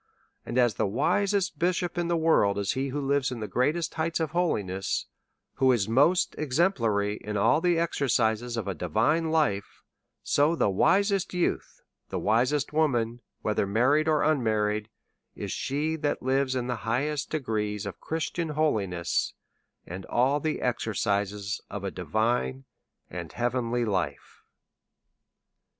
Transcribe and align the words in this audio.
And 0.47 0.57
as 0.57 0.73
the 0.73 0.87
wisest 0.87 1.59
bishop 1.59 1.95
in 1.95 2.07
the 2.07 2.17
world 2.17 2.57
is 2.57 2.71
he 2.71 2.87
who 2.87 2.99
lives 2.99 3.31
in 3.31 3.39
the 3.39 3.47
great 3.47 3.75
est 3.75 3.93
heights 3.93 4.19
of 4.19 4.31
holiness, 4.31 5.05
who 5.57 5.71
is 5.71 5.87
most 5.87 6.33
exemplary 6.39 7.17
in 7.17 7.37
all 7.37 7.61
the 7.61 7.77
exercises 7.77 8.57
of 8.57 8.67
a 8.67 8.73
divine 8.73 9.29
life, 9.29 9.83
so 10.23 10.55
the 10.55 10.71
wisest 10.71 11.35
youth, 11.35 11.81
the 12.09 12.17
wisest 12.17 12.73
woman, 12.73 13.21
whether 13.43 13.67
married 13.67 14.07
or 14.07 14.23
unmarried, 14.23 14.89
is 15.35 15.51
she 15.51 15.95
that 15.97 16.23
lives 16.23 16.55
in 16.55 16.65
the 16.65 16.77
highest 16.77 17.29
degrees 17.29 17.85
of 17.85 18.01
Christian 18.01 18.49
holiness, 18.49 19.35
and 19.85 20.07
all 20.07 20.39
the 20.39 20.61
exercises 20.61 21.61
of 21.69 21.83
a 21.83 21.91
divine 21.91 22.65
and 23.11 23.31
heavenly 23.33 23.85
life. 23.85 24.41